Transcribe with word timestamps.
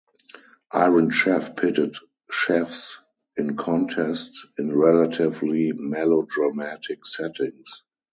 Iron 0.73 1.11
Chef 1.11 1.55
pitted 1.55 1.95
chefs 2.31 2.97
in 3.37 3.55
contest, 3.55 4.47
in 4.57 4.75
relatively 4.75 5.73
melodramatic 5.73 7.05
settings. 7.05 7.83